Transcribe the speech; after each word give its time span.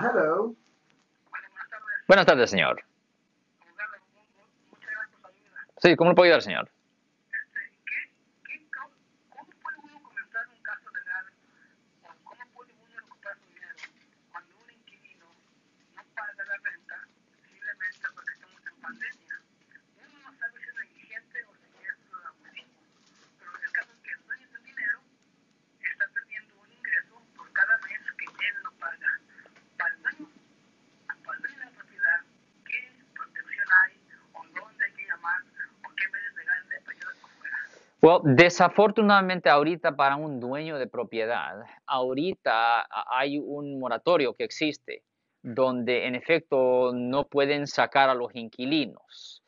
Hello. 0.00 0.54
Buenas 2.06 2.24
tardes, 2.26 2.50
señor. 2.50 2.82
Sí, 5.78 5.96
¿cómo 5.96 6.10
le 6.10 6.16
puedo 6.16 6.26
ayudar, 6.26 6.42
señor? 6.42 6.70
Well, 38.00 38.20
desafortunadamente 38.22 39.48
ahorita 39.50 39.96
para 39.96 40.14
un 40.14 40.38
dueño 40.38 40.78
de 40.78 40.86
propiedad, 40.86 41.64
ahorita 41.84 42.86
hay 43.10 43.38
un 43.38 43.80
moratorio 43.80 44.34
que 44.34 44.44
existe 44.44 45.02
donde 45.42 46.06
en 46.06 46.14
efecto 46.14 46.92
no 46.94 47.26
pueden 47.26 47.66
sacar 47.66 48.08
a 48.08 48.14
los 48.14 48.34
inquilinos. 48.34 49.42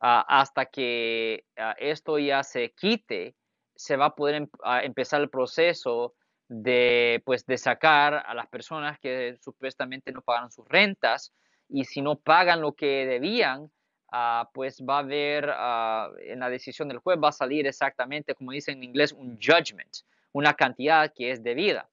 Ah, 0.00 0.24
hasta 0.28 0.66
que 0.66 1.44
ah, 1.56 1.76
esto 1.78 2.18
ya 2.18 2.42
se 2.42 2.72
quite, 2.72 3.36
se 3.76 3.96
va 3.96 4.06
a 4.06 4.14
poder 4.16 4.34
em, 4.34 4.48
empezar 4.82 5.20
el 5.20 5.30
proceso 5.30 6.14
de, 6.48 7.22
pues, 7.24 7.46
de 7.46 7.56
sacar 7.56 8.14
a 8.26 8.34
las 8.34 8.48
personas 8.48 8.98
que 8.98 9.36
supuestamente 9.40 10.10
no 10.10 10.22
pagan 10.22 10.50
sus 10.50 10.68
rentas 10.68 11.32
y 11.68 11.84
si 11.84 12.02
no 12.02 12.16
pagan 12.16 12.60
lo 12.62 12.72
que 12.72 13.06
debían, 13.06 13.70
Ah, 14.14 14.50
pues 14.52 14.82
va 14.82 14.96
a 14.96 14.98
haber 14.98 15.50
ah, 15.50 16.10
en 16.20 16.40
la 16.40 16.50
decisión 16.50 16.88
del 16.88 16.98
juez 16.98 17.18
va 17.22 17.28
a 17.28 17.32
salir 17.32 17.66
exactamente, 17.66 18.34
como 18.34 18.52
dicen 18.52 18.76
en 18.76 18.84
inglés, 18.84 19.12
un 19.12 19.38
judgment, 19.40 19.88
una 20.32 20.52
cantidad 20.52 21.10
que 21.14 21.30
es 21.30 21.42
debida. 21.42 21.88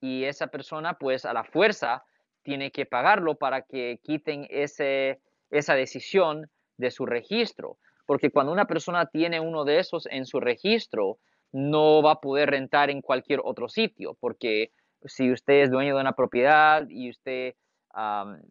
Y 0.00 0.22
esa 0.22 0.46
persona, 0.46 0.94
pues 0.94 1.24
a 1.24 1.32
la 1.32 1.42
fuerza, 1.42 2.04
tiene 2.44 2.70
que 2.70 2.86
pagarlo 2.86 3.34
para 3.34 3.62
que 3.62 3.98
quiten 4.04 4.46
ese, 4.50 5.20
esa 5.50 5.74
decisión 5.74 6.48
de 6.76 6.92
su 6.92 7.06
registro. 7.06 7.78
Porque 8.06 8.30
cuando 8.30 8.52
una 8.52 8.66
persona 8.66 9.06
tiene 9.06 9.40
uno 9.40 9.64
de 9.64 9.80
esos 9.80 10.06
en 10.06 10.26
su 10.26 10.38
registro, 10.38 11.18
no 11.50 12.02
va 12.02 12.12
a 12.12 12.20
poder 12.20 12.50
rentar 12.50 12.90
en 12.90 13.00
cualquier 13.00 13.40
otro 13.42 13.68
sitio, 13.68 14.16
porque 14.20 14.70
si 15.06 15.32
usted 15.32 15.62
es 15.62 15.70
dueño 15.70 15.94
de 15.94 16.00
una 16.00 16.12
propiedad 16.12 16.86
y 16.88 17.10
usted 17.10 17.54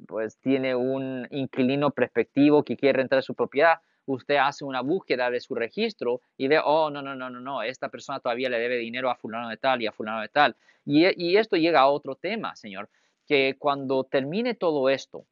pues 0.07 0.37
tiene 0.37 0.75
un 0.75 1.27
inquilino 1.31 1.91
perspectivo 1.91 2.63
que 2.63 2.77
quiere 2.77 2.97
rentar 2.97 3.23
su 3.23 3.35
propiedad, 3.35 3.79
usted 4.05 4.35
hace 4.37 4.65
una 4.65 4.81
búsqueda 4.81 5.29
de 5.29 5.39
su 5.39 5.55
registro 5.55 6.21
y 6.37 6.47
ve, 6.47 6.59
oh, 6.63 6.89
no, 6.89 7.01
no, 7.01 7.15
no, 7.15 7.29
no, 7.29 7.39
no, 7.39 7.63
esta 7.63 7.89
persona 7.89 8.19
todavía 8.19 8.49
le 8.49 8.59
debe 8.59 8.77
dinero 8.77 9.09
a 9.09 9.15
fulano 9.15 9.49
de 9.49 9.57
tal 9.57 9.81
y 9.81 9.87
a 9.87 9.91
fulano 9.91 10.21
de 10.21 10.29
tal. 10.29 10.55
Y, 10.85 11.05
y 11.23 11.37
esto 11.37 11.55
llega 11.55 11.81
a 11.81 11.87
otro 11.87 12.15
tema, 12.15 12.55
señor, 12.55 12.89
que 13.27 13.55
cuando 13.57 14.03
termine 14.03 14.53
todo 14.53 14.89
esto, 14.89 15.25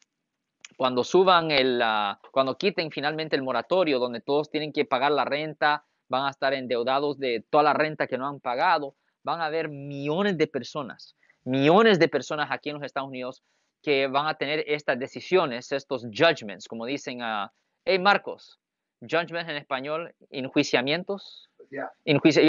cuando 0.78 1.04
suban 1.04 1.52
el, 1.52 1.82
ah, 1.84 2.20
cuando 2.32 2.58
quiten 2.58 2.92
finalmente 2.92 3.36
el 3.36 3.44
moratorio, 3.44 4.00
donde 4.00 4.22
todos 4.22 4.50
tienen 4.50 4.72
que 4.72 4.86
pagar 4.86 5.12
la 5.12 5.26
renta, 5.26 5.84
van 6.08 6.26
a 6.26 6.30
estar 6.30 6.54
endeudados 6.54 7.20
de 7.20 7.44
toda 7.50 7.64
la 7.64 7.74
renta 7.74 8.08
que 8.08 8.18
no 8.18 8.28
han 8.28 8.40
pagado, 8.40 8.96
van 9.24 9.42
a 9.42 9.46
haber 9.46 9.70
millones 9.70 10.38
de 10.38 10.48
personas, 10.48 11.16
millones 11.44 12.00
de 12.00 12.08
personas 12.08 12.50
aquí 12.52 12.70
en 12.70 12.76
los 12.76 12.84
Estados 12.84 13.10
Unidos 13.10 13.44
que 13.82 14.08
van 14.08 14.28
a 14.28 14.36
tener 14.36 14.64
estas 14.68 15.00
decisiones, 15.00 15.72
estos 15.72 16.04
judgments, 16.04 16.68
como 16.68 16.86
dicen 16.86 17.22
a, 17.22 17.46
uh, 17.46 17.50
hey 17.86 18.00
Marcos, 18.00 18.60
judgments 19.02 19.50
en 19.50 19.58
español, 19.58 20.14
enjuiciamientos. 20.30 21.50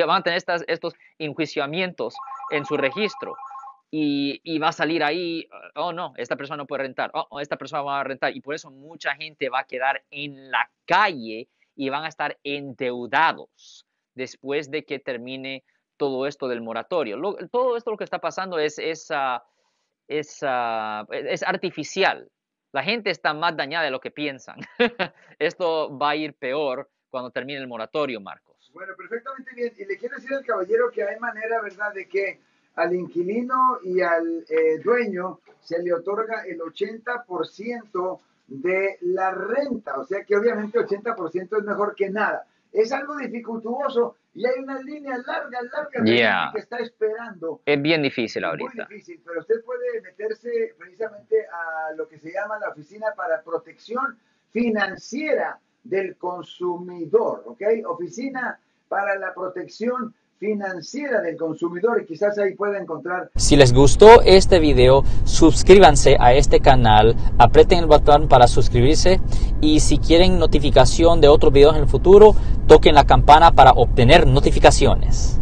van 0.07 0.19
a 0.19 0.23
tener 0.23 0.37
estas, 0.37 0.65
estos 0.67 0.95
enjuiciamientos 1.19 2.15
en 2.51 2.65
su 2.65 2.77
registro. 2.77 3.35
Y, 3.95 4.41
y, 4.43 4.59
va 4.59 4.69
a 4.69 4.73
salir 4.73 5.05
ahí, 5.05 5.47
oh 5.75 5.93
no, 5.93 6.15
esta 6.17 6.35
persona 6.35 6.57
no 6.57 6.67
puede 6.67 6.85
rentar, 6.85 7.11
oh, 7.13 7.41
esta 7.41 7.59
persona 7.59 7.83
va 7.83 8.01
a 8.01 8.05
rentar. 8.05 8.35
Y 8.35 8.41
por 8.41 8.55
eso 8.55 8.71
mucha 8.71 9.15
gente 9.15 9.51
va 9.51 9.61
a 9.61 9.65
quedar 9.65 10.03
en 10.11 10.51
la 10.51 10.71
calle 10.87 11.49
y 11.77 11.89
van 11.91 12.05
a 12.05 12.09
estar 12.09 12.39
endeudados 12.43 13.87
después 14.15 14.71
de 14.71 14.85
que 14.85 14.99
termine 14.99 15.63
todo 15.99 16.27
esto 16.27 16.49
del 16.49 16.63
moratorio. 16.63 17.21
todo 17.51 17.77
esto 17.77 17.91
lo 17.91 17.97
que 17.97 18.05
está 18.05 18.19
pasando 18.19 18.59
es, 18.59 18.79
esa 18.79 19.45
es, 20.19 20.43
e, 20.43 21.33
es 21.33 21.43
artificial. 21.43 22.29
La 22.73 22.83
gente 22.83 23.11
está 23.11 23.35
más 23.35 23.57
dañada 23.57 23.85
de 23.85 23.91
lo 23.91 24.01
que 24.01 24.11
piensan. 24.11 24.57
Esto 25.39 25.97
va 25.97 26.11
a 26.11 26.17
ir 26.17 26.35
peor 26.35 26.89
cuando 27.11 27.31
termine 27.31 27.61
el 27.61 27.69
moratorio, 27.69 28.21
Marcos. 28.21 28.71
Bueno, 28.73 28.95
perfectamente 28.97 29.55
bien. 29.55 29.73
Y 29.77 29.85
le 29.85 29.99
quiero 29.99 30.17
decir 30.17 30.33
al 30.35 30.45
caballero 30.45 30.91
que 30.91 31.03
hay 31.03 31.19
manera, 31.21 31.61
¿verdad?, 31.61 31.93
de 31.93 32.09
que 32.09 32.41
al 32.77 32.95
inquilino 32.95 33.79
y 33.85 34.01
al 34.01 34.45
eh, 34.49 34.79
dueño 34.83 35.41
se 35.61 35.83
le 35.83 35.93
otorga 35.93 36.45
el 36.47 36.59
80% 36.59 38.21
de 38.47 38.99
la 39.03 39.31
renta. 39.33 39.99
O 39.99 40.05
sea 40.05 40.25
que 40.25 40.37
obviamente 40.37 40.79
80% 40.79 41.59
es 41.59 41.65
mejor 41.65 41.95
que 41.95 42.09
nada. 42.09 42.47
Es 42.73 42.91
algo 42.93 43.17
dificultuoso 43.17 44.17
y 44.35 44.47
hay 44.47 44.61
una 44.61 44.81
línea 44.81 45.19
larga, 45.19 45.61
larga 45.63 46.51
que 46.53 46.59
está 46.59 46.79
esperando. 46.79 47.61
Es 47.67 47.81
bien 47.81 48.03
difícil 48.03 48.45
ahorita. 48.45 48.87
Muy 48.89 48.97
difícil, 48.97 49.21
pero 49.25 49.41
usted 49.41 49.63
puede 49.65 50.01
meterse 50.01 50.75
precisamente 50.79 51.47
a 51.47 51.93
lo 51.95 52.09
que 52.09 52.19
se 52.19 52.33
llama 52.33 52.59
la 52.59 52.71
Oficina 52.71 53.09
para 53.15 53.43
Protección 53.43 54.19
Financiera 54.51 55.59
del 55.85 56.17
Consumidor, 56.17 57.43
¿ok? 57.47 57.63
Oficina 57.87 58.59
para 58.89 59.17
la 59.17 59.35
Protección 59.35 60.15
financiera 60.43 61.21
del 61.21 61.37
consumidor 61.37 62.03
y 62.03 62.07
quizás 62.07 62.37
ahí 62.37 62.57
pueda 62.57 62.77
encontrar. 62.77 63.31
Si 63.37 63.55
les 63.55 63.73
gustó 63.73 64.23
este 64.23 64.59
video, 64.59 65.05
suscríbanse 65.23 66.17
a 66.19 66.35
este 66.35 66.59
canal, 66.59 67.15
aprieten 67.39 67.79
el 67.79 67.87
botón 67.87 68.27
para 68.27 68.49
suscribirse 68.49 69.21
y 69.61 69.79
si 69.79 69.99
quieren 69.99 70.41
notificación 70.41 71.21
de 71.21 71.29
otros 71.29 71.53
videos 71.53 71.77
en 71.77 71.83
el 71.83 71.89
futuro, 71.89 72.35
toquen 72.67 72.97
la 72.97 73.05
campana 73.05 73.53
para 73.53 73.71
obtener 73.71 74.27
notificaciones. 74.27 75.42